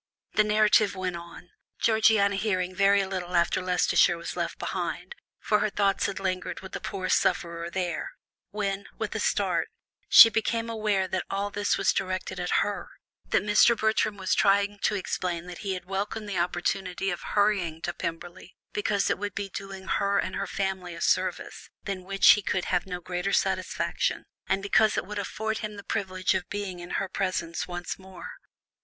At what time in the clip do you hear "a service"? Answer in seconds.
20.95-21.69